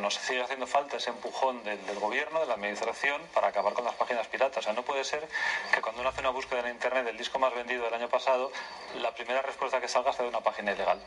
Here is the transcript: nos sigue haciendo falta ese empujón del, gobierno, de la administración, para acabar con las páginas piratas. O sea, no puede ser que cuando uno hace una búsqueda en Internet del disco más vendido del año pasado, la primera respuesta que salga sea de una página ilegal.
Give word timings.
nos 0.00 0.14
sigue 0.14 0.42
haciendo 0.42 0.66
falta 0.66 0.96
ese 0.96 1.10
empujón 1.10 1.62
del, 1.64 1.78
gobierno, 1.98 2.40
de 2.40 2.46
la 2.46 2.54
administración, 2.54 3.20
para 3.34 3.48
acabar 3.48 3.72
con 3.74 3.84
las 3.84 3.94
páginas 3.94 4.26
piratas. 4.26 4.58
O 4.58 4.62
sea, 4.62 4.72
no 4.72 4.82
puede 4.82 5.04
ser 5.04 5.26
que 5.74 5.80
cuando 5.80 6.00
uno 6.00 6.10
hace 6.10 6.20
una 6.20 6.30
búsqueda 6.30 6.60
en 6.60 6.68
Internet 6.68 7.04
del 7.04 7.16
disco 7.16 7.38
más 7.38 7.54
vendido 7.54 7.84
del 7.84 7.94
año 7.94 8.08
pasado, 8.08 8.50
la 8.94 9.14
primera 9.14 9.42
respuesta 9.42 9.80
que 9.80 9.88
salga 9.88 10.12
sea 10.12 10.24
de 10.24 10.30
una 10.30 10.40
página 10.40 10.72
ilegal. 10.72 11.00